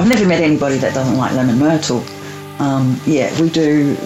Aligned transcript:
I've 0.00 0.08
never 0.08 0.26
met 0.26 0.40
anybody 0.40 0.78
that 0.78 0.94
doesn't 0.94 1.18
like 1.18 1.32
lemon 1.34 1.58
myrtle. 1.58 2.02
Um, 2.58 2.98
yeah, 3.04 3.38
we 3.38 3.50
do. 3.50 3.96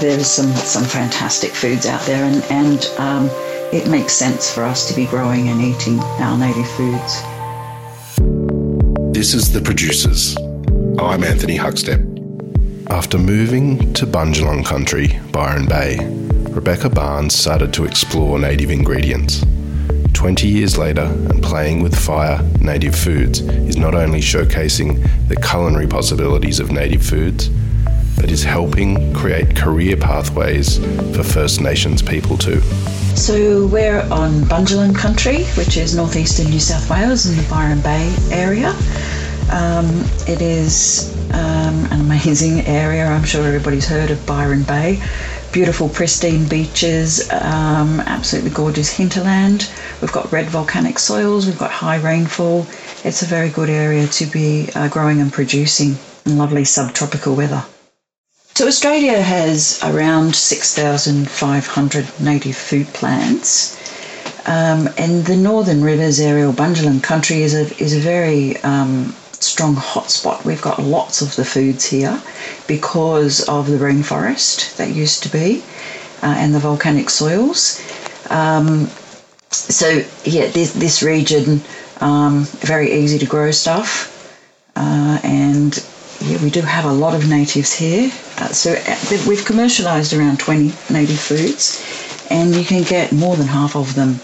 There's 0.00 0.26
some 0.26 0.50
some 0.54 0.82
fantastic 0.82 1.52
foods 1.52 1.86
out 1.86 2.00
there, 2.00 2.24
and 2.24 2.42
and 2.50 2.84
um, 2.98 3.30
it 3.72 3.88
makes 3.88 4.12
sense 4.12 4.52
for 4.52 4.64
us 4.64 4.88
to 4.88 4.96
be 4.96 5.06
growing 5.06 5.50
and 5.50 5.60
eating 5.60 6.00
our 6.00 6.36
native 6.36 6.68
foods. 6.70 7.22
This 9.14 9.34
is 9.34 9.52
the 9.52 9.60
producers. 9.64 10.36
I'm 10.98 11.22
Anthony 11.22 11.58
Huckstep. 11.58 12.90
After 12.90 13.16
moving 13.16 13.92
to 13.94 14.08
Bundjalung 14.08 14.66
country, 14.66 15.20
Byron 15.30 15.66
Bay, 15.66 15.98
Rebecca 16.50 16.90
Barnes 16.90 17.36
started 17.36 17.72
to 17.74 17.84
explore 17.84 18.40
native 18.40 18.72
ingredients. 18.72 19.44
20 20.14 20.48
years 20.48 20.78
later, 20.78 21.02
and 21.02 21.42
playing 21.42 21.82
with 21.82 21.94
fire 21.94 22.40
native 22.60 22.94
foods 22.94 23.40
is 23.40 23.76
not 23.76 23.94
only 23.94 24.20
showcasing 24.20 25.06
the 25.28 25.36
culinary 25.36 25.86
possibilities 25.86 26.60
of 26.60 26.70
native 26.70 27.04
foods, 27.04 27.50
but 28.16 28.30
is 28.30 28.42
helping 28.42 29.12
create 29.12 29.54
career 29.54 29.96
pathways 29.96 30.78
for 31.14 31.22
First 31.22 31.60
Nations 31.60 32.00
people 32.00 32.38
too. 32.38 32.60
So 33.16 33.66
we're 33.66 34.00
on 34.10 34.42
Bundjalung 34.44 34.96
country, 34.96 35.44
which 35.56 35.76
is 35.76 35.94
northeastern 35.94 36.46
New 36.50 36.60
South 36.60 36.88
Wales 36.88 37.26
in 37.26 37.36
the 37.36 37.48
Byron 37.50 37.80
Bay 37.80 38.14
area. 38.30 38.70
Um, 39.52 39.86
it 40.26 40.40
is 40.40 41.14
um, 41.32 41.84
an 41.92 42.00
amazing 42.00 42.60
area. 42.62 43.06
I'm 43.06 43.24
sure 43.24 43.46
everybody's 43.46 43.86
heard 43.86 44.10
of 44.10 44.24
Byron 44.26 44.62
Bay. 44.62 45.02
Beautiful, 45.54 45.88
pristine 45.88 46.48
beaches, 46.48 47.30
um, 47.30 48.00
absolutely 48.00 48.50
gorgeous 48.50 48.90
hinterland. 48.90 49.70
We've 50.00 50.10
got 50.10 50.32
red 50.32 50.46
volcanic 50.46 50.98
soils, 50.98 51.46
we've 51.46 51.56
got 51.56 51.70
high 51.70 51.98
rainfall. 51.98 52.66
It's 53.04 53.22
a 53.22 53.26
very 53.26 53.50
good 53.50 53.70
area 53.70 54.08
to 54.08 54.26
be 54.26 54.68
uh, 54.74 54.88
growing 54.88 55.20
and 55.20 55.32
producing 55.32 55.96
in 56.26 56.38
lovely 56.38 56.64
subtropical 56.64 57.36
weather. 57.36 57.64
So, 58.56 58.66
Australia 58.66 59.22
has 59.22 59.78
around 59.84 60.34
6,500 60.34 62.20
native 62.20 62.56
food 62.56 62.88
plants. 62.88 63.78
Um, 64.46 64.88
and 64.98 65.24
the 65.24 65.36
Northern 65.36 65.84
Rivers 65.84 66.18
area, 66.18 66.48
or 66.48 66.52
Bundjalung 66.52 67.00
country, 67.00 67.42
is 67.42 67.54
a, 67.54 67.80
is 67.80 67.94
a 67.94 68.00
very 68.00 68.56
um, 68.64 69.14
strong 69.44 69.76
hotspot. 69.76 70.44
We've 70.44 70.62
got 70.62 70.78
lots 70.80 71.22
of 71.22 71.36
the 71.36 71.44
foods 71.44 71.84
here 71.84 72.20
because 72.66 73.48
of 73.48 73.68
the 73.68 73.76
rainforest 73.78 74.76
that 74.76 74.90
used 74.90 75.22
to 75.24 75.28
be 75.28 75.62
uh, 76.22 76.34
and 76.38 76.54
the 76.54 76.58
volcanic 76.58 77.10
soils. 77.10 77.80
Um, 78.30 78.88
so 79.50 80.02
yeah, 80.24 80.48
this, 80.48 80.72
this 80.72 81.02
region 81.02 81.60
um, 82.00 82.44
very 82.44 82.92
easy 82.92 83.18
to 83.18 83.26
grow 83.26 83.50
stuff, 83.50 84.10
uh, 84.76 85.20
and 85.22 85.84
yeah, 86.20 86.42
we 86.42 86.50
do 86.50 86.60
have 86.60 86.84
a 86.84 86.92
lot 86.92 87.14
of 87.14 87.28
natives 87.28 87.72
here. 87.72 88.10
Uh, 88.38 88.48
so 88.48 88.72
uh, 88.72 88.96
we've 89.28 89.44
commercialised 89.44 90.18
around 90.18 90.40
20 90.40 90.72
native 90.92 91.20
foods, 91.20 92.26
and 92.30 92.54
you 92.54 92.64
can 92.64 92.82
get 92.82 93.12
more 93.12 93.36
than 93.36 93.46
half 93.46 93.76
of 93.76 93.94
them 93.94 94.18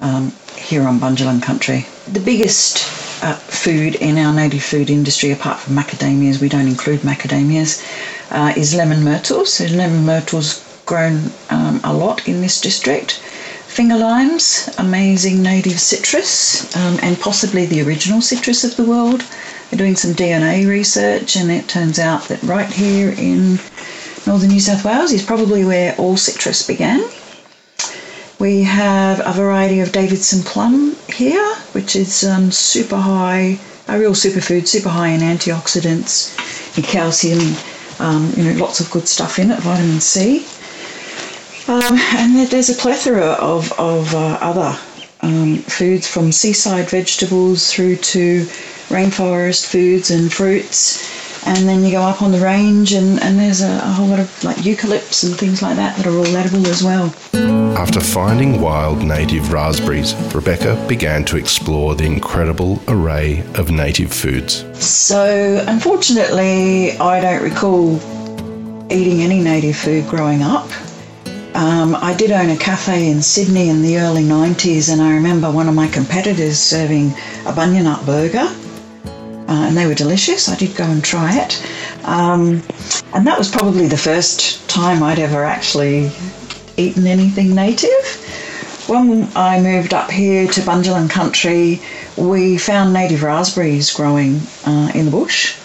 um, 0.00 0.32
here 0.56 0.86
on 0.86 1.00
Bundjalung 1.00 1.42
country. 1.42 1.86
The 2.06 2.20
biggest 2.20 3.05
uh, 3.22 3.34
food 3.34 3.96
in 3.96 4.18
our 4.18 4.32
native 4.32 4.62
food 4.62 4.90
industry, 4.90 5.30
apart 5.30 5.60
from 5.60 5.76
macadamias, 5.76 6.40
we 6.40 6.48
don't 6.48 6.68
include 6.68 7.00
macadamias, 7.00 7.82
uh, 8.30 8.52
is 8.56 8.74
lemon 8.74 9.02
myrtle. 9.02 9.46
So 9.46 9.64
lemon 9.66 10.04
myrtle's 10.04 10.62
grown 10.86 11.32
um, 11.50 11.80
a 11.84 11.92
lot 11.92 12.28
in 12.28 12.40
this 12.40 12.60
district. 12.60 13.20
Finger 13.66 13.96
limes, 13.96 14.70
amazing 14.78 15.42
native 15.42 15.78
citrus, 15.80 16.74
um, 16.76 16.98
and 17.02 17.20
possibly 17.20 17.66
the 17.66 17.82
original 17.82 18.22
citrus 18.22 18.64
of 18.64 18.76
the 18.76 18.84
world. 18.84 19.22
They're 19.68 19.78
doing 19.78 19.96
some 19.96 20.14
DNA 20.14 20.66
research, 20.66 21.36
and 21.36 21.50
it 21.50 21.68
turns 21.68 21.98
out 21.98 22.28
that 22.28 22.42
right 22.42 22.70
here 22.70 23.10
in 23.10 23.58
northern 24.26 24.48
New 24.48 24.60
South 24.60 24.84
Wales 24.84 25.12
is 25.12 25.22
probably 25.22 25.64
where 25.64 25.94
all 25.96 26.16
citrus 26.16 26.66
began. 26.66 27.04
We 28.38 28.62
have 28.62 29.20
a 29.24 29.32
variety 29.32 29.80
of 29.80 29.92
Davidson 29.92 30.42
plum 30.42 30.96
here, 31.12 31.55
which 31.72 31.96
is 31.96 32.24
um, 32.24 32.50
super 32.50 32.96
high, 32.96 33.58
a 33.88 33.98
real 33.98 34.12
superfood, 34.12 34.66
super 34.66 34.88
high 34.88 35.08
in 35.08 35.20
antioxidants 35.20 36.36
and 36.76 36.84
calcium, 36.84 37.56
um, 37.98 38.32
you 38.36 38.44
know, 38.44 38.58
lots 38.58 38.80
of 38.80 38.90
good 38.90 39.08
stuff 39.08 39.38
in 39.38 39.50
it, 39.50 39.60
vitamin 39.60 40.00
C. 40.00 40.46
Um, 41.68 41.98
and 42.16 42.46
there's 42.48 42.70
a 42.70 42.74
plethora 42.74 43.32
of, 43.40 43.72
of 43.78 44.14
uh, 44.14 44.38
other 44.40 44.78
um, 45.22 45.56
foods 45.56 46.06
from 46.06 46.30
seaside 46.30 46.88
vegetables 46.88 47.72
through 47.72 47.96
to 47.96 48.44
rainforest 48.88 49.66
foods 49.66 50.10
and 50.10 50.32
fruits 50.32 51.15
and 51.46 51.68
then 51.68 51.84
you 51.84 51.92
go 51.92 52.02
up 52.02 52.22
on 52.22 52.32
the 52.32 52.40
range 52.40 52.92
and, 52.92 53.22
and 53.22 53.38
there's 53.38 53.62
a, 53.62 53.76
a, 53.76 53.92
whole 53.92 54.08
lot 54.08 54.18
of 54.18 54.44
like 54.44 54.56
eucalypts 54.56 55.24
and 55.24 55.38
things 55.38 55.62
like 55.62 55.76
that 55.76 55.96
that 55.96 56.06
are 56.06 56.16
all 56.16 56.36
edible 56.36 56.66
as 56.66 56.82
well. 56.82 57.14
After 57.78 58.00
finding 58.00 58.60
wild 58.60 59.04
native 59.04 59.52
raspberries, 59.52 60.14
Rebecca 60.34 60.84
began 60.88 61.24
to 61.26 61.36
explore 61.36 61.94
the 61.94 62.04
incredible 62.04 62.82
array 62.88 63.44
of 63.54 63.70
native 63.70 64.12
foods. 64.12 64.64
So, 64.84 65.64
unfortunately, 65.68 66.98
I 66.98 67.20
don't 67.20 67.42
recall 67.42 67.94
eating 68.92 69.20
any 69.20 69.40
native 69.40 69.76
food 69.76 70.08
growing 70.08 70.42
up. 70.42 70.68
Um, 71.54 71.94
I 71.94 72.14
did 72.14 72.32
own 72.32 72.50
a 72.50 72.56
cafe 72.56 73.08
in 73.08 73.22
Sydney 73.22 73.68
in 73.68 73.82
the 73.82 73.98
early 73.98 74.24
90s, 74.24 74.92
and 74.92 75.00
I 75.00 75.14
remember 75.14 75.50
one 75.50 75.68
of 75.68 75.74
my 75.74 75.86
competitors 75.88 76.58
serving 76.58 77.14
a 77.46 77.52
bunyip 77.52 78.04
burger 78.04 78.52
uh, 79.48 79.66
and 79.68 79.76
they 79.76 79.86
were 79.86 79.94
delicious. 79.94 80.48
I 80.48 80.56
did 80.56 80.76
go 80.76 80.84
and 80.84 81.02
try 81.04 81.36
it. 81.38 81.64
Um, 82.04 82.62
and 83.14 83.26
that 83.26 83.38
was 83.38 83.50
probably 83.50 83.86
the 83.86 83.96
first 83.96 84.68
time 84.68 85.02
I'd 85.02 85.18
ever 85.18 85.44
actually 85.44 86.10
eaten 86.76 87.06
anything 87.06 87.54
native. 87.54 88.04
When 88.88 89.28
I 89.34 89.60
moved 89.60 89.94
up 89.94 90.10
here 90.10 90.46
to 90.46 90.60
Bundjalung 90.60 91.10
country, 91.10 91.80
we 92.16 92.56
found 92.58 92.92
native 92.92 93.22
raspberries 93.22 93.92
growing 93.92 94.40
uh, 94.64 94.90
in 94.94 95.06
the 95.06 95.10
bush. 95.10 95.56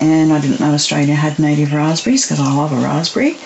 And 0.00 0.32
I 0.32 0.40
didn't 0.40 0.60
know 0.60 0.72
Australia 0.74 1.14
had 1.14 1.38
native 1.38 1.72
raspberries 1.72 2.24
because 2.24 2.40
I 2.40 2.52
love 2.52 2.72
a 2.72 2.76
raspberry. 2.76 3.36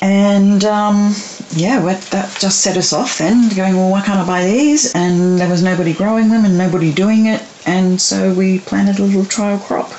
And 0.00 0.64
um, 0.64 1.14
yeah, 1.60 1.80
that 1.80 2.36
just 2.38 2.60
set 2.62 2.76
us 2.76 2.92
off 2.92 3.18
then, 3.18 3.48
going, 3.50 3.76
well, 3.76 3.90
why 3.90 4.02
can't 4.02 4.18
I 4.18 4.26
buy 4.26 4.44
these? 4.44 4.94
And 4.94 5.38
there 5.38 5.48
was 5.48 5.62
nobody 5.62 5.92
growing 5.92 6.30
them 6.30 6.44
and 6.44 6.56
nobody 6.56 6.92
doing 6.92 7.26
it. 7.26 7.42
And 7.66 8.00
so 8.00 8.32
we 8.34 8.60
planted 8.60 8.98
a 8.98 9.02
little 9.02 9.24
trial 9.24 9.58
crop. 9.58 9.90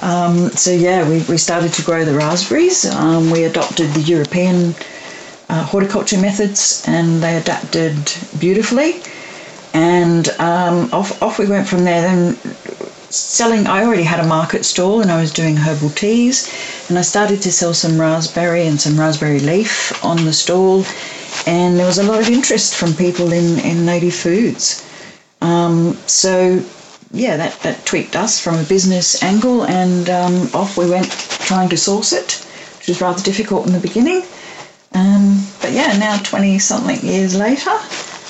Um, 0.00 0.50
so 0.50 0.70
yeah, 0.70 1.08
we, 1.08 1.22
we 1.24 1.36
started 1.38 1.72
to 1.74 1.82
grow 1.82 2.04
the 2.04 2.14
raspberries. 2.14 2.84
Um, 2.86 3.30
we 3.30 3.44
adopted 3.44 3.90
the 3.94 4.00
European 4.00 4.74
uh, 5.48 5.64
horticulture 5.64 6.20
methods 6.20 6.84
and 6.86 7.22
they 7.22 7.36
adapted 7.36 7.96
beautifully. 8.38 9.02
And 9.74 10.28
um, 10.40 10.88
off, 10.92 11.20
off 11.22 11.38
we 11.38 11.46
went 11.46 11.68
from 11.68 11.84
there. 11.84 12.02
Then 12.02 12.36
selling, 13.10 13.66
I 13.66 13.84
already 13.84 14.02
had 14.02 14.20
a 14.20 14.26
market 14.26 14.64
stall 14.64 15.00
and 15.00 15.10
I 15.10 15.20
was 15.20 15.32
doing 15.32 15.56
herbal 15.56 15.90
teas. 15.90 16.52
And 16.88 16.98
I 16.98 17.02
started 17.02 17.42
to 17.42 17.52
sell 17.52 17.74
some 17.74 18.00
raspberry 18.00 18.66
and 18.66 18.80
some 18.80 18.98
raspberry 18.98 19.40
leaf 19.40 20.04
on 20.04 20.24
the 20.24 20.32
stall. 20.32 20.84
And 21.46 21.78
there 21.78 21.86
was 21.86 21.98
a 21.98 22.02
lot 22.02 22.20
of 22.20 22.28
interest 22.28 22.74
from 22.74 22.94
people 22.94 23.32
in, 23.32 23.58
in 23.60 23.86
native 23.86 24.14
foods. 24.14 24.84
Um, 25.40 25.94
so, 26.06 26.62
yeah, 27.12 27.36
that, 27.36 27.58
that 27.60 27.86
tweaked 27.86 28.16
us 28.16 28.40
from 28.40 28.56
a 28.56 28.64
business 28.64 29.22
angle, 29.22 29.64
and 29.64 30.10
um, 30.10 30.48
off 30.52 30.76
we 30.76 30.88
went 30.88 31.10
trying 31.10 31.68
to 31.70 31.76
source 31.76 32.12
it, 32.12 32.44
which 32.78 32.88
was 32.88 33.00
rather 33.00 33.22
difficult 33.22 33.66
in 33.66 33.72
the 33.72 33.80
beginning. 33.80 34.22
Um, 34.94 35.46
but 35.60 35.72
yeah, 35.72 35.96
now 35.98 36.18
20 36.18 36.58
something 36.58 36.98
years 37.00 37.36
later, 37.36 37.78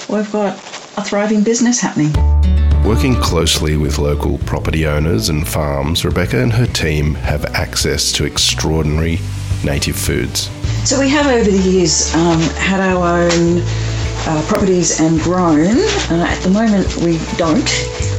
we've 0.09 0.31
got 0.31 0.57
a 0.97 1.03
thriving 1.03 1.43
business 1.43 1.81
happening. 1.81 2.13
Working 2.89 3.17
closely 3.17 3.77
with 3.77 3.99
local 3.99 4.39
property 4.39 4.87
owners 4.87 5.29
and 5.29 5.47
farms, 5.47 6.07
Rebecca 6.07 6.41
and 6.41 6.51
her 6.51 6.65
team 6.65 7.13
have 7.17 7.45
access 7.55 8.11
to 8.13 8.25
extraordinary 8.25 9.19
native 9.63 9.95
foods. 9.95 10.49
So 10.89 10.99
we 10.99 11.11
have 11.11 11.27
over 11.27 11.51
the 11.51 11.59
years 11.59 12.15
um, 12.15 12.41
had 12.57 12.81
our 12.81 13.25
own 13.25 13.61
uh, 14.27 14.43
properties 14.49 15.01
and 15.01 15.21
grown. 15.21 15.77
Uh, 16.11 16.25
at 16.31 16.43
the 16.43 16.49
moment, 16.49 16.97
we 16.97 17.21
don't. 17.37 17.71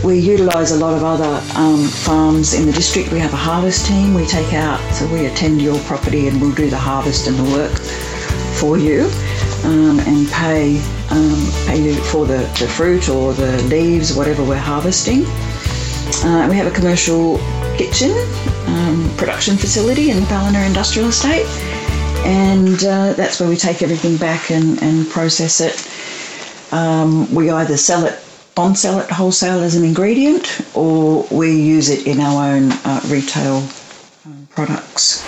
We 0.05 0.19
utilise 0.19 0.69
a 0.69 0.77
lot 0.77 0.93
of 0.93 1.03
other 1.03 1.41
um, 1.57 1.87
farms 1.87 2.53
in 2.53 2.67
the 2.67 2.71
district. 2.71 3.11
We 3.11 3.17
have 3.17 3.33
a 3.33 3.37
harvest 3.37 3.87
team. 3.87 4.13
We 4.13 4.27
take 4.27 4.53
out, 4.53 4.79
so 4.93 5.11
we 5.11 5.25
attend 5.25 5.63
your 5.63 5.79
property 5.85 6.27
and 6.27 6.39
we'll 6.39 6.53
do 6.53 6.69
the 6.69 6.77
harvest 6.77 7.25
and 7.25 7.35
the 7.37 7.57
work 7.57 7.75
for 8.59 8.77
you 8.77 9.09
um, 9.63 9.99
and 10.01 10.29
pay 10.29 10.79
um, 11.11 11.85
you 11.85 11.95
for 11.95 12.25
the, 12.25 12.37
the 12.59 12.67
fruit 12.67 13.09
or 13.09 13.33
the 13.33 13.61
leaves, 13.63 14.13
whatever 14.13 14.43
we're 14.43 14.57
harvesting. 14.57 15.25
Uh, 16.23 16.47
we 16.49 16.55
have 16.55 16.67
a 16.67 16.71
commercial 16.71 17.37
kitchen 17.77 18.11
um, 18.67 19.11
production 19.17 19.55
facility 19.55 20.09
in 20.11 20.19
the 20.19 20.25
Ballina 20.27 20.59
Industrial 20.65 21.07
Estate, 21.09 21.45
and 22.25 22.83
uh, 22.83 23.13
that's 23.13 23.39
where 23.39 23.49
we 23.49 23.55
take 23.55 23.81
everything 23.81 24.17
back 24.17 24.51
and, 24.51 24.81
and 24.83 25.09
process 25.09 25.61
it. 25.61 26.73
Um, 26.73 27.33
we 27.33 27.49
either 27.49 27.77
sell 27.77 28.05
it 28.05 28.23
on 28.57 28.75
sell 28.75 28.99
it 28.99 29.09
wholesale 29.09 29.61
as 29.61 29.75
an 29.75 29.85
ingredient, 29.85 30.61
or 30.75 31.25
we 31.31 31.51
use 31.51 31.89
it 31.89 32.05
in 32.05 32.19
our 32.19 32.53
own 32.53 32.71
uh, 32.83 33.01
retail 33.05 33.63
um, 34.25 34.47
products. 34.49 35.23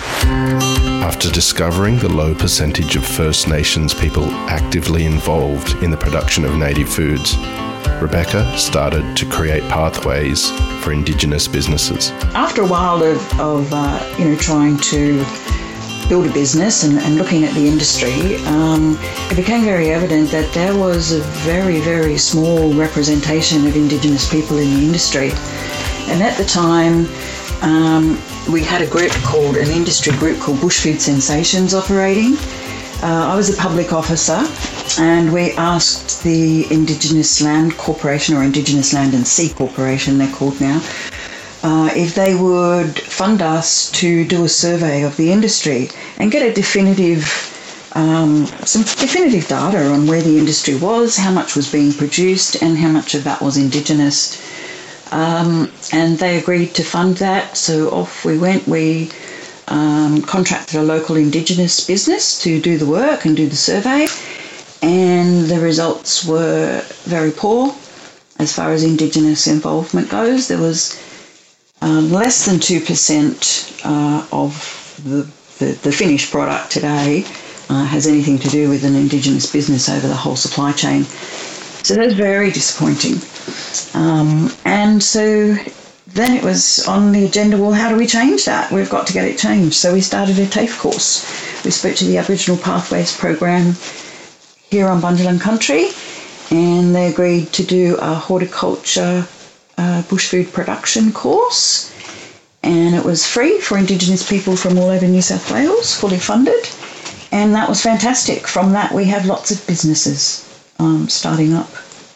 After 1.02 1.32
discovering 1.32 1.98
the 1.98 2.08
low 2.08 2.32
percentage 2.32 2.94
of 2.94 3.04
First 3.04 3.48
Nations 3.48 3.92
people 3.92 4.30
actively 4.48 5.04
involved 5.04 5.82
in 5.82 5.90
the 5.90 5.96
production 5.96 6.44
of 6.44 6.56
native 6.56 6.88
foods, 6.88 7.36
Rebecca 8.00 8.56
started 8.56 9.16
to 9.16 9.26
create 9.26 9.64
pathways 9.64 10.50
for 10.80 10.92
Indigenous 10.92 11.48
businesses. 11.48 12.10
After 12.34 12.62
a 12.62 12.66
while 12.68 13.02
of, 13.02 13.40
of 13.40 13.68
uh, 13.72 14.14
you 14.16 14.26
know 14.26 14.36
trying 14.36 14.78
to 14.78 15.26
build 16.08 16.26
a 16.26 16.32
business 16.32 16.84
and, 16.84 16.98
and 17.00 17.16
looking 17.16 17.42
at 17.42 17.52
the 17.54 17.66
industry, 17.66 18.36
um, 18.46 18.96
it 19.28 19.34
became 19.34 19.64
very 19.64 19.90
evident 19.90 20.30
that 20.30 20.54
there 20.54 20.78
was 20.78 21.10
a 21.10 21.20
very 21.42 21.80
very 21.80 22.16
small 22.16 22.72
representation 22.74 23.66
of 23.66 23.74
Indigenous 23.74 24.30
people 24.30 24.56
in 24.56 24.70
the 24.70 24.86
industry, 24.86 25.32
and 26.06 26.22
at 26.22 26.38
the 26.38 26.44
time. 26.44 27.08
Um, 27.60 28.22
we 28.50 28.62
had 28.62 28.82
a 28.82 28.86
group 28.86 29.12
called 29.22 29.56
an 29.56 29.68
industry 29.68 30.12
group 30.16 30.40
called 30.40 30.58
Bushfood 30.58 31.00
Sensations 31.00 31.74
operating. 31.74 32.36
Uh, 33.02 33.32
I 33.32 33.36
was 33.36 33.52
a 33.52 33.60
public 33.60 33.92
officer, 33.92 34.46
and 35.00 35.32
we 35.32 35.52
asked 35.52 36.22
the 36.22 36.70
Indigenous 36.72 37.40
Land 37.40 37.76
Corporation 37.76 38.36
or 38.36 38.42
Indigenous 38.42 38.92
Land 38.92 39.14
and 39.14 39.26
Sea 39.26 39.50
Corporation, 39.50 40.18
they're 40.18 40.32
called 40.32 40.60
now, 40.60 40.80
uh, 41.62 41.90
if 41.94 42.14
they 42.14 42.34
would 42.34 42.98
fund 42.98 43.42
us 43.42 43.90
to 43.92 44.24
do 44.24 44.44
a 44.44 44.48
survey 44.48 45.02
of 45.02 45.16
the 45.16 45.32
industry 45.32 45.88
and 46.18 46.30
get 46.32 46.48
a 46.48 46.52
definitive, 46.52 47.24
um, 47.94 48.46
some 48.64 48.82
definitive 48.82 49.46
data 49.48 49.86
on 49.86 50.06
where 50.06 50.22
the 50.22 50.38
industry 50.38 50.76
was, 50.76 51.16
how 51.16 51.30
much 51.30 51.54
was 51.54 51.70
being 51.70 51.92
produced, 51.92 52.62
and 52.62 52.76
how 52.78 52.88
much 52.88 53.14
of 53.14 53.24
that 53.24 53.40
was 53.40 53.56
Indigenous. 53.56 54.40
Um, 55.12 55.70
and 55.92 56.18
they 56.18 56.38
agreed 56.38 56.74
to 56.74 56.82
fund 56.82 57.18
that, 57.18 57.56
so 57.56 57.90
off 57.90 58.24
we 58.24 58.38
went. 58.38 58.66
We 58.66 59.10
um, 59.68 60.22
contracted 60.22 60.80
a 60.80 60.82
local 60.82 61.16
Indigenous 61.16 61.86
business 61.86 62.40
to 62.42 62.60
do 62.60 62.78
the 62.78 62.86
work 62.86 63.26
and 63.26 63.36
do 63.36 63.46
the 63.46 63.56
survey, 63.56 64.06
and 64.80 65.44
the 65.48 65.60
results 65.60 66.24
were 66.24 66.82
very 67.04 67.30
poor 67.30 67.74
as 68.38 68.54
far 68.54 68.72
as 68.72 68.82
Indigenous 68.82 69.46
involvement 69.46 70.08
goes. 70.08 70.48
There 70.48 70.58
was 70.58 70.98
um, 71.82 72.10
less 72.10 72.46
than 72.46 72.56
2% 72.56 73.84
uh, 73.84 74.26
of 74.32 75.00
the, 75.04 75.28
the, 75.64 75.72
the, 75.82 75.92
finished 75.92 76.30
product 76.30 76.70
today 76.70 77.24
uh, 77.68 77.84
has 77.84 78.06
anything 78.06 78.38
to 78.38 78.48
do 78.48 78.70
with 78.70 78.84
an 78.84 78.94
Indigenous 78.96 79.50
business 79.50 79.88
over 79.88 80.08
the 80.08 80.14
whole 80.14 80.36
supply 80.36 80.72
chain. 80.72 81.04
So 81.84 81.94
that 81.94 82.04
was 82.04 82.14
very 82.14 82.52
disappointing. 82.52 83.20
Um, 83.94 84.52
and 84.64 85.02
so 85.02 85.56
then 86.06 86.36
it 86.36 86.44
was 86.44 86.86
on 86.86 87.10
the 87.10 87.24
agenda 87.24 87.56
well, 87.58 87.72
how 87.72 87.88
do 87.88 87.96
we 87.96 88.06
change 88.06 88.44
that? 88.44 88.70
We've 88.70 88.88
got 88.88 89.08
to 89.08 89.12
get 89.12 89.24
it 89.24 89.36
changed. 89.36 89.74
So 89.74 89.92
we 89.92 90.00
started 90.00 90.38
a 90.38 90.46
TAFE 90.46 90.78
course. 90.78 91.64
We 91.64 91.72
spoke 91.72 91.96
to 91.96 92.04
the 92.04 92.18
Aboriginal 92.18 92.56
Pathways 92.56 93.16
Program 93.16 93.74
here 94.70 94.86
on 94.86 95.00
Bundjalung 95.00 95.40
Country 95.40 95.88
and 96.52 96.94
they 96.94 97.08
agreed 97.08 97.52
to 97.54 97.64
do 97.64 97.96
a 97.96 98.14
horticulture 98.14 99.26
uh, 99.76 100.02
bush 100.02 100.28
food 100.28 100.52
production 100.52 101.12
course. 101.12 101.90
And 102.62 102.94
it 102.94 103.04
was 103.04 103.26
free 103.26 103.58
for 103.58 103.76
Indigenous 103.76 104.28
people 104.28 104.54
from 104.54 104.78
all 104.78 104.88
over 104.90 105.08
New 105.08 105.22
South 105.22 105.50
Wales, 105.50 105.96
fully 105.96 106.20
funded. 106.20 106.68
And 107.32 107.56
that 107.56 107.68
was 107.68 107.82
fantastic. 107.82 108.46
From 108.46 108.72
that, 108.72 108.92
we 108.92 109.06
have 109.06 109.26
lots 109.26 109.50
of 109.50 109.66
businesses 109.66 110.46
um, 110.78 111.08
starting 111.08 111.54
up 111.54 111.70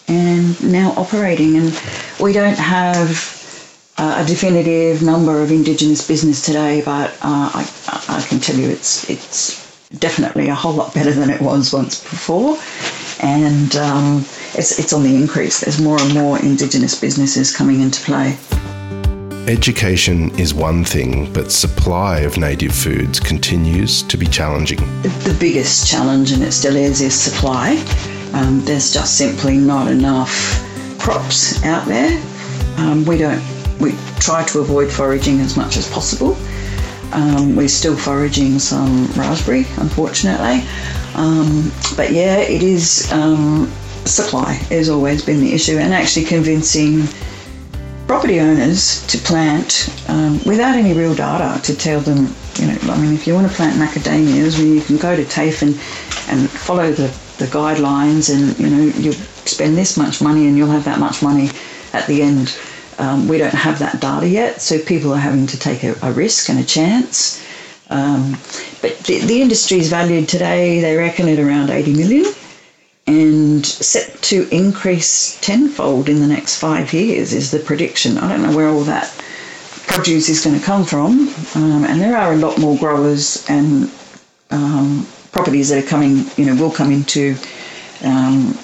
and 0.08 0.72
now 0.72 0.90
operating. 0.96 1.56
And 1.56 1.80
we 2.20 2.32
don't 2.32 2.58
have 2.58 3.36
uh, 3.98 4.22
a 4.22 4.26
definitive 4.26 5.02
number 5.02 5.42
of 5.42 5.50
Indigenous 5.50 6.06
business 6.06 6.44
today, 6.44 6.82
but 6.84 7.10
uh, 7.22 7.50
I, 7.54 7.70
I 8.08 8.26
can 8.28 8.40
tell 8.40 8.56
you 8.56 8.68
it's 8.68 9.08
it's 9.08 9.64
definitely 9.98 10.48
a 10.48 10.54
whole 10.54 10.74
lot 10.74 10.92
better 10.92 11.12
than 11.12 11.30
it 11.30 11.40
was 11.40 11.72
once 11.72 12.02
before, 12.02 12.58
and 13.22 13.74
um, 13.76 14.18
it's 14.54 14.78
it's 14.78 14.92
on 14.92 15.02
the 15.02 15.14
increase. 15.14 15.60
There's 15.60 15.80
more 15.80 16.00
and 16.00 16.12
more 16.12 16.38
Indigenous 16.38 17.00
businesses 17.00 17.56
coming 17.56 17.80
into 17.80 18.00
play. 18.02 18.36
Education 19.48 20.36
is 20.40 20.52
one 20.52 20.84
thing, 20.84 21.32
but 21.32 21.52
supply 21.52 22.18
of 22.20 22.36
native 22.36 22.74
foods 22.74 23.20
continues 23.20 24.02
to 24.02 24.16
be 24.16 24.26
challenging. 24.26 24.78
The, 25.02 25.08
the 25.24 25.36
biggest 25.38 25.88
challenge, 25.88 26.32
and 26.32 26.42
it 26.42 26.52
still 26.52 26.74
is, 26.74 27.00
is 27.00 27.14
supply. 27.14 27.76
Um, 28.36 28.60
there's 28.66 28.92
just 28.92 29.16
simply 29.16 29.56
not 29.56 29.90
enough 29.90 30.62
crops 30.98 31.64
out 31.64 31.86
there. 31.86 32.22
Um, 32.76 33.04
we 33.06 33.16
don't 33.16 33.42
we 33.80 33.94
try 34.20 34.44
to 34.44 34.60
avoid 34.60 34.92
foraging 34.92 35.40
as 35.40 35.56
much 35.56 35.78
as 35.78 35.88
possible. 35.88 36.36
Um, 37.12 37.56
we're 37.56 37.68
still 37.68 37.96
foraging 37.96 38.58
some 38.58 39.06
raspberry, 39.12 39.64
unfortunately. 39.78 40.68
Um, 41.14 41.72
but 41.96 42.12
yeah, 42.12 42.36
it 42.36 42.62
is 42.62 43.10
um, 43.10 43.72
supply 44.04 44.52
has 44.70 44.90
always 44.90 45.24
been 45.24 45.40
the 45.40 45.54
issue, 45.54 45.78
and 45.78 45.94
actually 45.94 46.26
convincing 46.26 47.04
property 48.06 48.38
owners 48.40 49.06
to 49.06 49.18
plant 49.18 49.88
um, 50.08 50.40
without 50.44 50.76
any 50.76 50.92
real 50.92 51.14
data 51.14 51.60
to 51.62 51.74
tell 51.74 52.00
them, 52.00 52.26
you 52.58 52.66
know, 52.66 52.78
I 52.92 53.00
mean, 53.00 53.12
if 53.12 53.26
you 53.26 53.34
want 53.34 53.48
to 53.48 53.54
plant 53.54 53.76
macadamias, 53.76 54.58
well, 54.58 54.66
you 54.66 54.80
can 54.80 54.96
go 54.96 55.16
to 55.16 55.24
TAFE 55.24 55.62
and, 55.62 55.74
and 56.28 56.50
follow 56.50 56.90
the, 56.92 57.08
the 57.38 57.46
guidelines, 57.46 58.34
and 58.34 58.58
you 58.58 58.68
know, 58.68 58.82
you 58.98 59.12
spend 59.12 59.76
this 59.76 59.96
much 59.96 60.20
money 60.20 60.46
and 60.48 60.56
you'll 60.56 60.68
have 60.70 60.84
that 60.84 60.98
much 60.98 61.22
money 61.22 61.50
at 61.92 62.06
the 62.06 62.22
end. 62.22 62.58
Um, 62.98 63.28
we 63.28 63.38
don't 63.38 63.54
have 63.54 63.78
that 63.80 64.00
data 64.00 64.28
yet, 64.28 64.62
so 64.62 64.78
people 64.78 65.12
are 65.12 65.18
having 65.18 65.46
to 65.48 65.58
take 65.58 65.84
a, 65.84 65.94
a 66.02 66.12
risk 66.12 66.48
and 66.48 66.58
a 66.58 66.64
chance. 66.64 67.42
Um, 67.90 68.32
but 68.82 68.98
the, 69.00 69.20
the 69.20 69.42
industry 69.42 69.78
is 69.78 69.90
valued 69.90 70.28
today, 70.28 70.80
they 70.80 70.96
reckon 70.96 71.28
at 71.28 71.38
around 71.38 71.70
80 71.70 71.94
million 71.94 72.34
and 73.06 73.64
set 73.64 74.20
to 74.22 74.48
increase 74.50 75.38
tenfold 75.40 76.08
in 76.08 76.20
the 76.20 76.26
next 76.26 76.58
five 76.58 76.92
years 76.92 77.32
is 77.32 77.52
the 77.52 77.60
prediction. 77.60 78.18
I 78.18 78.28
don't 78.28 78.42
know 78.42 78.56
where 78.56 78.68
all 78.68 78.82
that 78.82 79.14
produce 79.96 80.28
is 80.28 80.44
going 80.44 80.58
to 80.58 80.64
come 80.64 80.84
from, 80.84 81.28
um, 81.54 81.84
and 81.84 82.00
there 82.00 82.16
are 82.16 82.34
a 82.34 82.36
lot 82.36 82.58
more 82.58 82.76
growers 82.78 83.44
and 83.48 83.90
um, 84.50 85.06
properties 85.32 85.70
that 85.70 85.82
are 85.82 85.88
coming, 85.88 86.26
you 86.36 86.44
know, 86.44 86.54
will 86.54 86.70
come 86.70 86.92
into 86.92 87.34
um, 88.04 88.56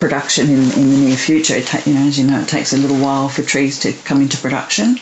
production 0.00 0.50
in, 0.50 0.58
in 0.72 0.90
the 0.90 0.96
near 1.06 1.16
future. 1.16 1.62
Ta- 1.62 1.82
you 1.86 1.94
know, 1.94 2.00
as 2.00 2.18
you 2.18 2.26
know, 2.26 2.40
it 2.40 2.48
takes 2.48 2.72
a 2.72 2.76
little 2.76 2.98
while 2.98 3.28
for 3.28 3.42
trees 3.42 3.78
to 3.80 3.92
come 4.04 4.20
into 4.20 4.36
production. 4.36 4.96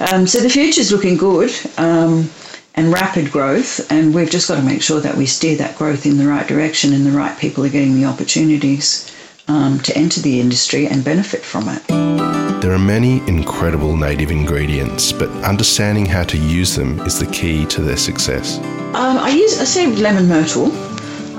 Um, 0.00 0.26
so 0.26 0.40
the 0.40 0.48
future 0.48 0.80
is 0.80 0.90
looking 0.90 1.18
good 1.18 1.52
um, 1.76 2.30
and 2.74 2.90
rapid 2.90 3.30
growth, 3.30 3.92
and 3.92 4.14
we've 4.14 4.30
just 4.30 4.48
got 4.48 4.56
to 4.56 4.62
make 4.62 4.82
sure 4.82 5.00
that 5.00 5.14
we 5.14 5.26
steer 5.26 5.56
that 5.58 5.76
growth 5.76 6.06
in 6.06 6.16
the 6.16 6.26
right 6.26 6.46
direction 6.48 6.94
and 6.94 7.04
the 7.04 7.12
right 7.12 7.38
people 7.38 7.64
are 7.66 7.68
getting 7.68 7.94
the 7.94 8.06
opportunities 8.06 9.14
um, 9.46 9.78
to 9.80 9.94
enter 9.96 10.22
the 10.22 10.40
industry 10.40 10.86
and 10.86 11.04
benefit 11.04 11.42
from 11.42 11.68
it. 11.68 12.43
There 12.64 12.72
are 12.72 12.78
many 12.78 13.18
incredible 13.28 13.94
native 13.94 14.30
ingredients, 14.30 15.12
but 15.12 15.28
understanding 15.44 16.06
how 16.06 16.24
to 16.24 16.38
use 16.38 16.74
them 16.74 16.98
is 17.00 17.18
the 17.18 17.26
key 17.26 17.66
to 17.66 17.82
their 17.82 17.98
success. 17.98 18.56
Um, 18.94 19.18
I 19.18 19.28
use 19.28 19.60
I 19.60 19.64
say 19.64 19.86
lemon 19.88 20.28
myrtle 20.28 20.72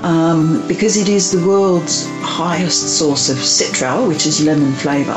um, 0.04 0.62
because 0.68 0.96
it 0.96 1.08
is 1.08 1.32
the 1.32 1.44
world's 1.44 2.06
highest 2.20 2.96
source 2.96 3.28
of 3.28 3.38
citral, 3.38 4.06
which 4.06 4.24
is 4.24 4.40
lemon 4.40 4.72
flavour. 4.74 5.16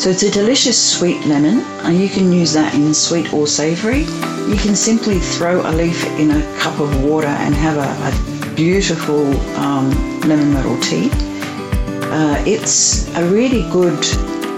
So 0.00 0.10
it's 0.10 0.22
a 0.22 0.30
delicious 0.30 0.76
sweet 0.78 1.24
lemon, 1.24 1.60
and 1.86 1.98
you 1.98 2.10
can 2.10 2.30
use 2.30 2.52
that 2.52 2.74
in 2.74 2.92
sweet 2.92 3.32
or 3.32 3.46
savoury. 3.46 4.02
You 4.50 4.56
can 4.56 4.76
simply 4.76 5.18
throw 5.18 5.62
a 5.62 5.72
leaf 5.72 6.04
in 6.18 6.30
a 6.30 6.42
cup 6.58 6.78
of 6.78 7.02
water 7.02 7.26
and 7.26 7.54
have 7.54 7.78
a, 7.78 8.50
a 8.50 8.54
beautiful 8.54 9.24
um, 9.56 9.88
lemon 10.28 10.52
myrtle 10.52 10.78
tea. 10.80 11.08
Uh, 12.12 12.36
it's 12.46 13.08
a 13.16 13.24
really 13.30 13.62
good 13.72 14.04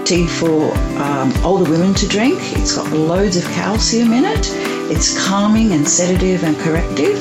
tea 0.05 0.27
for 0.27 0.73
um, 0.97 1.33
older 1.43 1.69
women 1.69 1.93
to 1.95 2.07
drink. 2.07 2.39
It's 2.57 2.75
got 2.75 2.91
loads 2.91 3.37
of 3.37 3.43
calcium 3.45 4.13
in 4.13 4.25
it. 4.25 4.47
It's 4.91 5.27
calming 5.27 5.71
and 5.71 5.87
sedative 5.87 6.43
and 6.43 6.57
corrective. 6.57 7.17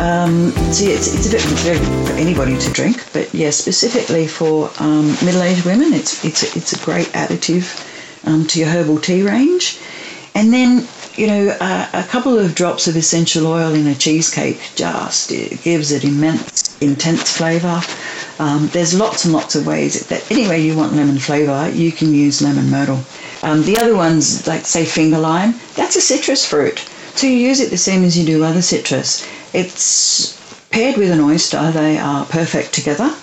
Um, 0.00 0.50
so 0.72 0.84
it's, 0.86 1.14
it's 1.14 1.28
a 1.28 1.30
bit 1.30 1.78
for 2.08 2.14
anybody 2.14 2.58
to 2.58 2.72
drink, 2.72 3.04
but 3.12 3.32
yeah, 3.32 3.50
specifically 3.50 4.26
for 4.26 4.70
um, 4.80 5.12
middle-aged 5.24 5.64
women, 5.64 5.92
it's 5.92 6.24
it's 6.24 6.42
a, 6.42 6.58
it's 6.58 6.72
a 6.72 6.84
great 6.84 7.06
additive 7.08 7.66
um, 8.26 8.46
to 8.48 8.58
your 8.58 8.68
herbal 8.68 8.98
tea 8.98 9.22
range. 9.22 9.78
And 10.34 10.52
then 10.52 10.88
you 11.14 11.26
know 11.26 11.56
a, 11.60 11.88
a, 11.92 12.02
couple 12.04 12.38
of 12.38 12.54
drops 12.54 12.88
of 12.88 12.96
essential 12.96 13.46
oil 13.46 13.74
in 13.74 13.86
a 13.86 13.94
cheesecake 13.94 14.60
just 14.74 15.30
it 15.30 15.62
gives 15.62 15.92
it 15.92 16.04
immense 16.04 16.80
intense 16.82 17.36
flavour. 17.36 17.80
Um, 18.38 18.68
there's 18.68 18.98
lots 18.98 19.24
and 19.24 19.32
lots 19.32 19.54
of 19.54 19.66
ways 19.66 20.06
that 20.08 20.30
anyway 20.30 20.60
you 20.60 20.76
want 20.76 20.94
lemon 20.94 21.18
flavour, 21.18 21.70
you 21.70 21.92
can 21.92 22.12
use 22.14 22.42
lemon 22.42 22.70
myrtle. 22.70 23.00
Um, 23.42 23.62
the 23.62 23.78
other 23.78 23.94
ones, 23.94 24.46
like 24.46 24.66
say 24.66 24.84
finger 24.84 25.18
lime, 25.18 25.54
that's 25.74 25.96
a 25.96 26.00
citrus 26.00 26.44
fruit. 26.44 26.78
So 27.14 27.26
you 27.26 27.34
use 27.34 27.60
it 27.60 27.70
the 27.70 27.76
same 27.76 28.04
as 28.04 28.16
you 28.16 28.24
do 28.24 28.44
other 28.44 28.62
citrus. 28.62 29.26
It's 29.52 30.38
paired 30.70 30.96
with 30.96 31.10
an 31.10 31.20
oyster, 31.20 31.70
they 31.72 31.98
are 31.98 32.24
perfect 32.24 32.72
together. 32.72 33.14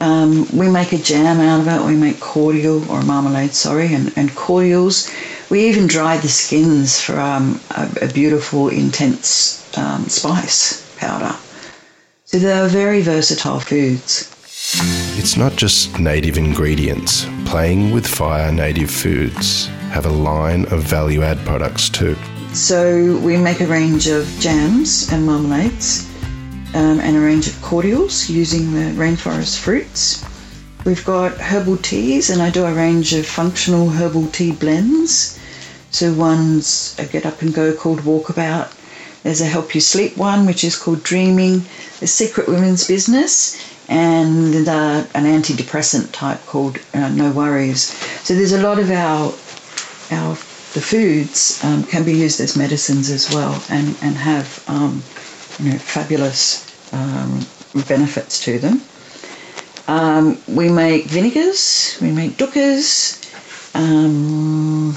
Um, 0.00 0.46
we 0.56 0.68
make 0.68 0.92
a 0.92 0.98
jam 0.98 1.40
out 1.40 1.60
of 1.60 1.68
it. 1.68 1.84
We 1.84 1.96
make 1.96 2.20
cordial 2.20 2.88
or 2.90 3.02
marmalade, 3.02 3.54
sorry, 3.54 3.92
and, 3.94 4.12
and 4.16 4.34
cordials. 4.36 5.10
We 5.50 5.68
even 5.68 5.88
dry 5.88 6.18
the 6.18 6.28
skins 6.28 7.00
for 7.00 7.18
um, 7.18 7.60
a, 7.70 7.88
a, 8.02 8.08
beautiful, 8.08 8.68
intense 8.68 9.76
um, 9.76 10.08
spice 10.08 10.86
powder. 10.98 11.34
So 12.26 12.38
they're 12.38 12.68
very 12.68 13.02
versatile 13.02 13.58
foods. 13.58 14.30
It's 14.70 15.36
not 15.36 15.56
just 15.56 15.98
native 15.98 16.36
ingredients. 16.36 17.26
Playing 17.46 17.90
with 17.90 18.06
Fire 18.06 18.52
Native 18.52 18.90
Foods 18.90 19.66
have 19.92 20.04
a 20.04 20.10
line 20.10 20.66
of 20.66 20.82
value 20.82 21.22
add 21.22 21.38
products 21.38 21.88
too. 21.88 22.16
So 22.52 23.18
we 23.20 23.38
make 23.38 23.60
a 23.60 23.66
range 23.66 24.08
of 24.08 24.26
jams 24.40 25.10
and 25.10 25.24
marmalades 25.24 26.06
um, 26.74 27.00
and 27.00 27.16
a 27.16 27.20
range 27.20 27.46
of 27.46 27.60
cordials 27.62 28.28
using 28.28 28.72
the 28.72 28.92
rainforest 29.02 29.58
fruits. 29.58 30.22
We've 30.84 31.04
got 31.04 31.32
herbal 31.38 31.78
teas, 31.78 32.28
and 32.28 32.42
I 32.42 32.50
do 32.50 32.66
a 32.66 32.74
range 32.74 33.14
of 33.14 33.26
functional 33.26 33.88
herbal 33.88 34.26
tea 34.28 34.52
blends. 34.52 35.38
So 35.92 36.12
one's 36.12 36.94
a 36.98 37.06
get 37.06 37.24
up 37.24 37.40
and 37.40 37.54
go 37.54 37.74
called 37.74 38.00
Walkabout. 38.00 38.74
There's 39.22 39.40
a 39.40 39.46
help 39.46 39.74
you 39.74 39.80
sleep 39.80 40.16
one, 40.16 40.46
which 40.46 40.62
is 40.62 40.76
called 40.76 41.02
Dreaming. 41.02 41.62
The 42.00 42.06
Secret 42.06 42.48
Women's 42.48 42.86
Business, 42.86 43.67
and 43.88 44.54
an 44.54 45.24
antidepressant 45.24 46.12
type 46.12 46.44
called 46.46 46.78
uh, 46.94 47.08
No 47.08 47.30
Worries. 47.32 47.92
So 48.24 48.34
there's 48.34 48.52
a 48.52 48.62
lot 48.62 48.78
of 48.78 48.90
our 48.90 49.32
our 50.10 50.34
the 50.74 50.82
foods 50.82 51.62
um, 51.64 51.82
can 51.84 52.04
be 52.04 52.12
used 52.12 52.40
as 52.40 52.56
medicines 52.56 53.10
as 53.10 53.30
well, 53.34 53.62
and 53.70 53.96
and 54.02 54.16
have 54.16 54.62
um, 54.68 55.02
you 55.58 55.72
know, 55.72 55.78
fabulous 55.78 56.64
um, 56.92 57.40
benefits 57.86 58.44
to 58.44 58.58
them. 58.58 58.82
Um, 59.88 60.38
we 60.46 60.68
make 60.68 61.06
vinegars, 61.06 61.96
we 62.02 62.10
make 62.12 62.32
dukkahs, 62.32 63.16
um, 63.74 64.90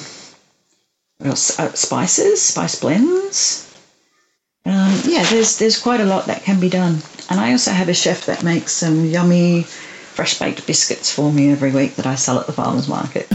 uh, 1.23 1.33
spices, 1.35 2.41
spice 2.41 2.77
blends. 2.79 3.70
Um, 4.65 4.99
yeah, 5.05 5.23
there's 5.29 5.57
there's 5.57 5.79
quite 5.79 5.99
a 5.99 6.05
lot 6.05 6.25
that 6.27 6.43
can 6.43 6.59
be 6.59 6.69
done. 6.69 6.99
And 7.29 7.39
I 7.39 7.51
also 7.51 7.71
have 7.71 7.89
a 7.89 7.93
chef 7.93 8.25
that 8.25 8.43
makes 8.43 8.71
some 8.73 9.05
yummy 9.05 9.63
fresh 9.63 10.37
baked 10.39 10.67
biscuits 10.67 11.13
for 11.13 11.31
me 11.31 11.51
every 11.51 11.71
week 11.71 11.95
that 11.95 12.05
I 12.05 12.15
sell 12.15 12.39
at 12.39 12.45
the 12.45 12.53
farmers 12.53 12.87
market. 12.87 13.27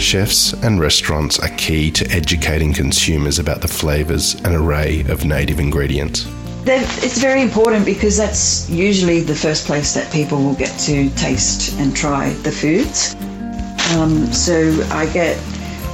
Chefs 0.00 0.52
and 0.52 0.80
restaurants 0.80 1.38
are 1.38 1.54
key 1.56 1.90
to 1.92 2.10
educating 2.10 2.72
consumers 2.72 3.38
about 3.38 3.60
the 3.60 3.68
flavours 3.68 4.34
and 4.44 4.54
array 4.54 5.02
of 5.08 5.24
native 5.24 5.60
ingredients 5.60 6.26
it's 6.66 7.18
very 7.18 7.42
important 7.42 7.84
because 7.84 8.16
that's 8.16 8.68
usually 8.70 9.20
the 9.20 9.34
first 9.34 9.66
place 9.66 9.94
that 9.94 10.10
people 10.12 10.42
will 10.42 10.54
get 10.54 10.78
to 10.80 11.10
taste 11.10 11.78
and 11.78 11.94
try 11.94 12.30
the 12.42 12.50
foods. 12.50 13.14
Um, 13.94 14.32
so 14.32 14.86
I 14.90 15.06
get 15.12 15.36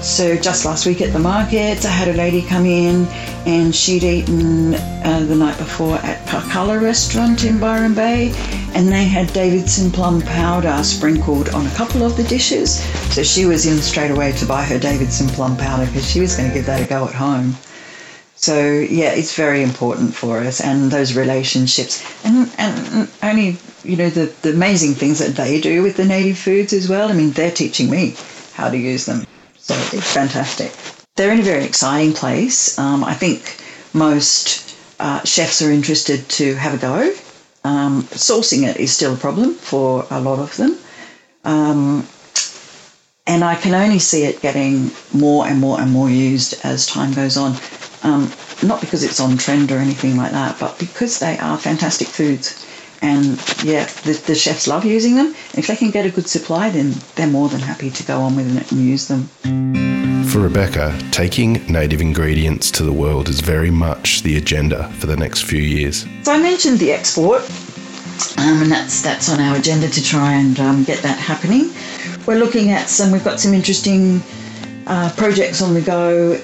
so 0.02 0.36
just 0.36 0.64
last 0.64 0.86
week 0.86 1.02
at 1.02 1.12
the 1.12 1.18
market, 1.18 1.84
I 1.84 1.90
had 1.90 2.08
a 2.08 2.14
lady 2.14 2.42
come 2.42 2.64
in 2.64 3.06
and 3.46 3.74
she'd 3.74 4.02
eaten 4.02 4.74
uh, 4.74 5.24
the 5.28 5.36
night 5.36 5.58
before 5.58 5.96
at 5.96 6.26
Pakala 6.26 6.80
restaurant 6.80 7.44
in 7.44 7.60
Byron 7.60 7.94
Bay, 7.94 8.32
and 8.74 8.88
they 8.88 9.04
had 9.04 9.32
Davidson 9.32 9.90
plum 9.90 10.22
powder 10.22 10.82
sprinkled 10.82 11.50
on 11.50 11.66
a 11.66 11.70
couple 11.74 12.02
of 12.02 12.16
the 12.16 12.24
dishes. 12.24 12.82
So 13.14 13.22
she 13.22 13.44
was 13.44 13.66
in 13.66 13.78
straight 13.78 14.10
away 14.10 14.32
to 14.32 14.46
buy 14.46 14.64
her 14.64 14.78
Davidson 14.78 15.28
plum 15.28 15.56
powder 15.56 15.86
because 15.86 16.10
she 16.10 16.20
was 16.20 16.34
going 16.36 16.48
to 16.48 16.54
give 16.54 16.66
that 16.66 16.82
a 16.82 16.88
go 16.88 17.06
at 17.06 17.14
home. 17.14 17.56
So 18.36 18.70
yeah, 18.70 19.12
it's 19.12 19.34
very 19.34 19.62
important 19.62 20.14
for 20.14 20.38
us 20.38 20.62
and 20.62 20.90
those 20.90 21.14
relationships 21.14 22.02
and 22.24 22.50
and 22.56 23.10
only 23.22 23.58
you 23.84 23.96
know 23.96 24.08
the, 24.08 24.32
the 24.40 24.54
amazing 24.54 24.94
things 24.94 25.18
that 25.18 25.36
they 25.36 25.60
do 25.60 25.82
with 25.82 25.98
the 25.98 26.06
native 26.06 26.38
foods 26.38 26.72
as 26.72 26.88
well. 26.88 27.10
I 27.10 27.12
mean, 27.12 27.32
they're 27.32 27.50
teaching 27.50 27.90
me 27.90 28.14
how 28.54 28.70
to 28.70 28.78
use 28.78 29.04
them, 29.04 29.26
so 29.70 29.96
it's 29.96 30.12
fantastic. 30.12 30.72
They're 31.14 31.30
in 31.32 31.38
a 31.38 31.42
very 31.42 31.64
exciting 31.64 32.12
place. 32.12 32.76
Um, 32.76 33.04
I 33.04 33.14
think 33.14 33.56
most 33.92 34.76
uh, 34.98 35.22
chefs 35.22 35.62
are 35.62 35.70
interested 35.70 36.28
to 36.40 36.54
have 36.56 36.74
a 36.74 36.78
go. 36.78 37.14
Um, 37.62 38.02
sourcing 38.04 38.68
it 38.68 38.78
is 38.78 38.92
still 38.92 39.14
a 39.14 39.16
problem 39.16 39.54
for 39.54 40.06
a 40.10 40.20
lot 40.20 40.40
of 40.40 40.56
them. 40.56 40.76
Um, 41.44 42.06
and 43.28 43.44
I 43.44 43.54
can 43.54 43.74
only 43.74 44.00
see 44.00 44.24
it 44.24 44.40
getting 44.42 44.90
more 45.12 45.46
and 45.46 45.60
more 45.60 45.80
and 45.80 45.92
more 45.92 46.10
used 46.10 46.54
as 46.64 46.86
time 46.86 47.12
goes 47.12 47.36
on. 47.36 47.54
Um, 48.02 48.32
not 48.64 48.80
because 48.80 49.04
it's 49.04 49.20
on 49.20 49.36
trend 49.36 49.70
or 49.70 49.78
anything 49.78 50.16
like 50.16 50.32
that, 50.32 50.58
but 50.58 50.80
because 50.80 51.20
they 51.20 51.38
are 51.38 51.56
fantastic 51.58 52.08
foods. 52.08 52.66
And 53.02 53.38
yeah, 53.64 53.86
the, 54.04 54.22
the 54.26 54.34
chefs 54.34 54.66
love 54.68 54.84
using 54.84 55.14
them. 55.14 55.34
If 55.54 55.66
they 55.66 55.76
can 55.76 55.90
get 55.90 56.04
a 56.04 56.10
good 56.10 56.28
supply, 56.28 56.70
then 56.70 56.94
they're 57.14 57.26
more 57.26 57.48
than 57.48 57.60
happy 57.60 57.90
to 57.90 58.02
go 58.04 58.20
on 58.20 58.36
with 58.36 58.54
it 58.56 58.70
and 58.72 58.80
use 58.80 59.08
them. 59.08 59.28
For 60.24 60.40
Rebecca, 60.40 60.96
taking 61.10 61.54
native 61.66 62.00
ingredients 62.00 62.70
to 62.72 62.84
the 62.84 62.92
world 62.92 63.28
is 63.28 63.40
very 63.40 63.70
much 63.70 64.22
the 64.22 64.36
agenda 64.36 64.88
for 64.98 65.06
the 65.06 65.16
next 65.16 65.44
few 65.44 65.62
years. 65.62 66.06
So 66.22 66.32
I 66.32 66.38
mentioned 66.38 66.78
the 66.78 66.92
export, 66.92 67.42
um, 68.38 68.62
and 68.62 68.70
that's 68.70 69.02
that's 69.02 69.28
on 69.30 69.40
our 69.40 69.56
agenda 69.56 69.88
to 69.88 70.04
try 70.04 70.34
and 70.34 70.58
um, 70.60 70.84
get 70.84 71.02
that 71.02 71.18
happening. 71.18 71.72
We're 72.26 72.38
looking 72.38 72.70
at 72.70 72.88
some. 72.88 73.10
We've 73.10 73.24
got 73.24 73.40
some 73.40 73.54
interesting 73.54 74.22
uh, 74.86 75.10
projects 75.16 75.62
on 75.62 75.74
the 75.74 75.80
go 75.80 76.38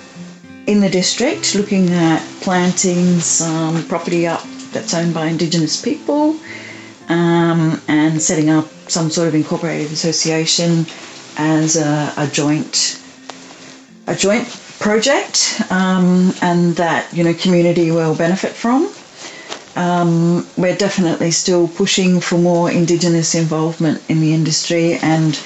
in 0.67 0.81
the 0.81 0.91
district 0.91 1.55
looking 1.55 1.91
at 1.91 2.21
planting 2.41 3.21
some 3.21 3.87
property 3.87 4.27
up 4.27 4.43
that's 4.73 4.95
owned 4.95 5.15
by 5.15 5.27
Indigenous 5.27 5.81
people 5.81 6.36
and 7.89 8.21
setting 8.21 8.51
up 8.51 8.69
some 8.89 9.11
sort 9.11 9.29
of 9.29 9.35
incorporated 9.35 9.91
association 9.93 10.87
as 11.37 11.77
a, 11.77 12.13
a 12.17 12.27
joint 12.29 13.01
a 14.07 14.15
joint 14.15 14.47
project 14.79 15.61
um, 15.71 16.33
and 16.43 16.77
that 16.77 17.13
you 17.13 17.25
know 17.25 17.35
community 17.35 17.91
will 17.91 18.15
benefit 18.15 18.53
from. 18.53 18.93
Um, 19.75 20.47
we're 20.57 20.77
definitely 20.77 21.31
still 21.33 21.69
pushing 21.69 22.21
for 22.21 22.39
more 22.39 22.71
Indigenous 22.71 23.35
involvement 23.35 24.03
in 24.09 24.21
the 24.21 24.33
industry 24.33 24.95
and 24.95 25.39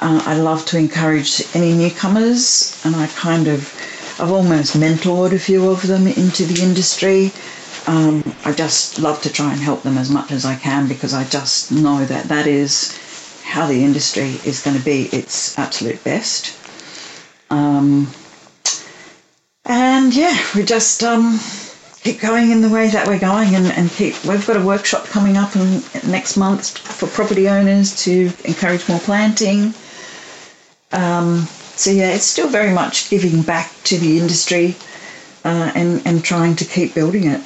uh, 0.00 0.22
I 0.24 0.36
love 0.38 0.64
to 0.66 0.78
encourage 0.78 1.42
any 1.54 1.72
newcomers 1.74 2.80
and 2.84 2.94
I 2.96 3.08
kind 3.08 3.48
of 3.48 3.70
I've 4.20 4.32
almost 4.32 4.76
mentored 4.76 5.32
a 5.32 5.38
few 5.38 5.70
of 5.70 5.86
them 5.86 6.06
into 6.06 6.44
the 6.44 6.62
industry. 6.62 7.32
Um, 7.86 8.34
I 8.44 8.52
just 8.52 8.98
love 8.98 9.22
to 9.22 9.32
try 9.32 9.52
and 9.52 9.60
help 9.60 9.82
them 9.82 9.96
as 9.96 10.10
much 10.10 10.32
as 10.32 10.44
I 10.44 10.56
can 10.56 10.88
because 10.88 11.14
I 11.14 11.24
just 11.24 11.70
know 11.72 12.04
that 12.04 12.24
that 12.28 12.46
is 12.46 12.98
how 13.44 13.66
the 13.66 13.84
industry 13.84 14.38
is 14.44 14.60
going 14.62 14.76
to 14.76 14.84
be 14.84 15.04
its 15.04 15.58
absolute 15.58 16.02
best. 16.04 16.54
Um, 17.50 18.08
and 19.64 20.14
yeah, 20.14 20.36
we 20.54 20.64
just 20.64 21.02
um, 21.02 21.38
keep 22.02 22.20
going 22.20 22.50
in 22.50 22.60
the 22.60 22.68
way 22.68 22.88
that 22.88 23.06
we're 23.06 23.18
going 23.18 23.54
and, 23.54 23.66
and 23.66 23.90
keep. 23.90 24.22
We've 24.24 24.46
got 24.46 24.56
a 24.56 24.64
workshop 24.64 25.04
coming 25.06 25.36
up 25.36 25.54
in, 25.56 25.82
next 26.10 26.36
month 26.36 26.76
for 26.76 27.06
property 27.06 27.48
owners 27.48 28.04
to 28.04 28.32
encourage 28.44 28.88
more 28.88 28.98
planting. 29.00 29.72
Um, 30.92 31.46
so 31.78 31.90
yeah, 31.90 32.10
it's 32.10 32.24
still 32.24 32.48
very 32.48 32.72
much 32.72 33.08
giving 33.08 33.42
back 33.42 33.72
to 33.84 33.98
the 33.98 34.18
industry 34.18 34.74
uh, 35.44 35.70
and 35.74 36.02
and 36.06 36.24
trying 36.24 36.56
to 36.56 36.64
keep 36.64 36.94
building 36.94 37.24
it. 37.26 37.40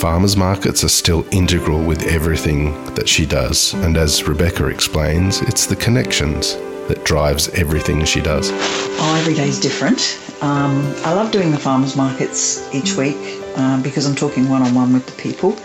Farmers 0.00 0.36
markets 0.36 0.84
are 0.84 0.88
still 0.88 1.26
integral 1.32 1.82
with 1.82 2.04
everything 2.04 2.72
that 2.94 3.08
she 3.08 3.26
does, 3.26 3.74
and 3.74 3.96
as 3.96 4.28
Rebecca 4.28 4.66
explains, 4.68 5.40
it's 5.42 5.66
the 5.66 5.74
connections 5.74 6.54
that 6.86 7.04
drives 7.04 7.48
everything 7.50 8.04
she 8.04 8.20
does. 8.20 8.50
Oh, 8.52 9.16
every 9.18 9.34
day 9.34 9.48
is 9.48 9.60
different. 9.60 10.18
Um, 10.40 10.94
I 11.04 11.12
love 11.12 11.32
doing 11.32 11.50
the 11.50 11.58
farmers 11.58 11.96
markets 11.96 12.72
each 12.72 12.94
week 12.94 13.16
uh, 13.56 13.82
because 13.82 14.06
I'm 14.06 14.14
talking 14.14 14.48
one 14.48 14.62
on 14.62 14.72
one 14.72 14.92
with 14.92 15.04
the 15.06 15.20
people 15.20 15.58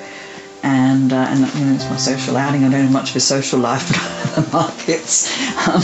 and 0.64 1.12
uh, 1.12 1.28
and 1.30 1.40
you 1.56 1.66
know 1.66 1.76
it's 1.76 1.90
my 1.90 1.98
social 1.98 2.38
outing. 2.38 2.64
I 2.64 2.70
don't 2.70 2.82
have 2.82 2.92
much 2.92 3.12
of 3.12 3.18
a 3.18 3.20
social 3.20 3.60
life, 3.60 3.88
but 4.36 4.44
the 4.44 4.50
markets 4.52 5.68
um, 5.68 5.82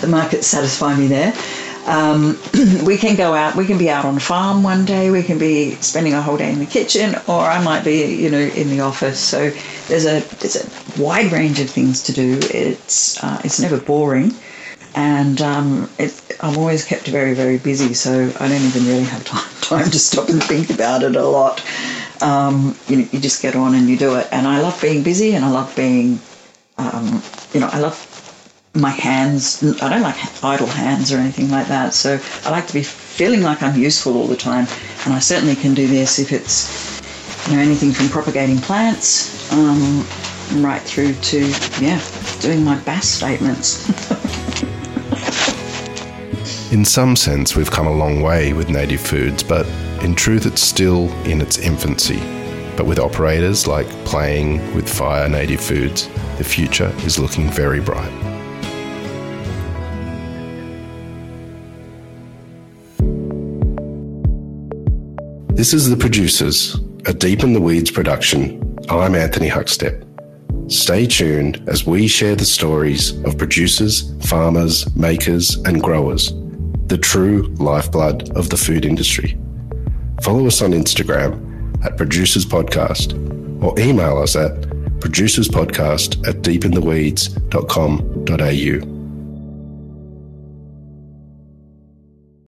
the 0.00 0.06
markets 0.08 0.46
satisfy 0.46 0.96
me 0.96 1.08
there. 1.08 1.34
Um, 1.86 2.38
we 2.84 2.96
can 2.96 3.16
go 3.16 3.34
out. 3.34 3.56
We 3.56 3.66
can 3.66 3.76
be 3.76 3.90
out 3.90 4.04
on 4.04 4.16
a 4.16 4.20
farm 4.20 4.62
one 4.62 4.84
day. 4.84 5.10
We 5.10 5.24
can 5.24 5.38
be 5.38 5.72
spending 5.76 6.14
a 6.14 6.22
whole 6.22 6.36
day 6.36 6.52
in 6.52 6.60
the 6.60 6.66
kitchen, 6.66 7.16
or 7.26 7.40
I 7.40 7.62
might 7.62 7.84
be 7.84 8.14
you 8.14 8.30
know 8.30 8.38
in 8.38 8.70
the 8.70 8.80
office. 8.80 9.18
So 9.18 9.50
there's 9.88 10.06
a 10.06 10.20
there's 10.38 10.56
a 10.56 11.02
wide 11.02 11.32
range 11.32 11.58
of 11.60 11.68
things 11.68 12.04
to 12.04 12.12
do. 12.12 12.38
It's 12.42 13.22
uh, 13.22 13.40
it's 13.44 13.60
never 13.60 13.78
boring. 13.78 14.32
And 14.92 15.40
um, 15.40 15.88
it, 16.00 16.20
I'm 16.40 16.58
always 16.58 16.84
kept 16.84 17.06
very, 17.06 17.32
very 17.32 17.58
busy, 17.58 17.94
so 17.94 18.32
I 18.40 18.48
don't 18.48 18.60
even 18.60 18.86
really 18.88 19.04
have 19.04 19.24
time, 19.24 19.48
time 19.60 19.88
to 19.88 19.98
stop 20.00 20.28
and 20.28 20.42
think 20.42 20.68
about 20.70 21.04
it 21.04 21.14
a 21.14 21.24
lot 21.24 21.62
um, 22.22 22.76
you 22.88 22.96
know, 22.96 23.08
you 23.12 23.20
just 23.20 23.42
get 23.42 23.56
on 23.56 23.74
and 23.74 23.88
you 23.88 23.96
do 23.96 24.16
it. 24.16 24.28
And 24.32 24.46
I 24.46 24.60
love 24.60 24.80
being 24.80 25.02
busy, 25.02 25.34
and 25.34 25.44
I 25.44 25.50
love 25.50 25.74
being, 25.76 26.18
um, 26.78 27.22
you 27.52 27.60
know, 27.60 27.68
I 27.72 27.80
love 27.80 28.06
my 28.74 28.90
hands. 28.90 29.62
I 29.82 29.88
don't 29.88 30.02
like 30.02 30.44
idle 30.44 30.66
hands 30.66 31.12
or 31.12 31.18
anything 31.18 31.50
like 31.50 31.68
that. 31.68 31.94
So 31.94 32.20
I 32.44 32.50
like 32.50 32.66
to 32.68 32.74
be 32.74 32.82
feeling 32.82 33.42
like 33.42 33.62
I'm 33.62 33.78
useful 33.78 34.16
all 34.16 34.26
the 34.26 34.36
time, 34.36 34.66
and 35.04 35.14
I 35.14 35.18
certainly 35.18 35.56
can 35.56 35.74
do 35.74 35.86
this 35.86 36.18
if 36.18 36.32
it's, 36.32 37.00
you 37.48 37.56
know, 37.56 37.62
anything 37.62 37.92
from 37.92 38.08
propagating 38.08 38.58
plants. 38.58 39.52
Um, 39.52 40.06
right 40.56 40.82
through 40.82 41.14
to, 41.14 41.48
yeah, 41.80 42.00
doing 42.40 42.64
my 42.64 42.76
BAS 42.80 43.08
statements. 43.08 43.88
in 46.72 46.84
some 46.84 47.14
sense, 47.14 47.54
we've 47.54 47.70
come 47.70 47.86
a 47.86 47.92
long 47.92 48.20
way 48.20 48.52
with 48.52 48.68
native 48.68 49.00
foods, 49.00 49.42
but 49.42 49.66
in 50.02 50.14
truth, 50.14 50.46
it's 50.46 50.62
still 50.62 51.10
in 51.24 51.40
its 51.40 51.58
infancy. 51.58 52.18
But 52.76 52.86
with 52.86 52.98
operators 52.98 53.66
like 53.66 53.86
Playing 54.04 54.74
with 54.74 54.88
Fire 54.88 55.28
Native 55.28 55.60
Foods, 55.60 56.08
the 56.38 56.44
future 56.44 56.92
is 57.04 57.18
looking 57.18 57.50
very 57.50 57.80
bright. 57.80 58.10
This 65.54 65.74
is 65.74 65.90
The 65.90 65.96
Producers, 65.96 66.80
a 67.04 67.12
Deep 67.12 67.42
in 67.42 67.52
the 67.52 67.60
Weeds 67.60 67.90
production. 67.90 68.78
I'm 68.88 69.14
Anthony 69.14 69.48
Huckstep. 69.48 70.06
Stay 70.72 71.06
tuned 71.06 71.62
as 71.68 71.84
we 71.84 72.06
share 72.06 72.36
the 72.36 72.44
stories 72.44 73.12
of 73.24 73.36
producers, 73.36 74.14
farmers, 74.26 74.94
makers, 74.94 75.56
and 75.66 75.82
growers, 75.82 76.32
the 76.86 76.96
true 76.96 77.54
lifeblood 77.58 78.30
of 78.36 78.48
the 78.50 78.56
food 78.56 78.84
industry. 78.84 79.39
Follow 80.22 80.46
us 80.46 80.62
on 80.62 80.72
Instagram 80.72 81.84
at 81.84 81.96
Producers 81.96 82.44
Podcast 82.44 83.14
or 83.62 83.78
email 83.78 84.18
us 84.18 84.34
at 84.36 84.52
producerspodcast 85.00 86.28
at 86.28 86.42
deepintheweeds.com.au. 86.42 88.99